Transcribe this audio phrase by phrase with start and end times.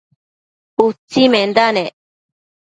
[0.85, 1.93] utsimenda nec